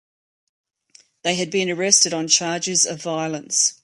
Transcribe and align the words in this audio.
They 1.21 1.35
had 1.35 1.51
been 1.51 1.69
arrested 1.69 2.11
on 2.11 2.27
charges 2.27 2.87
of 2.87 3.03
violence. 3.03 3.75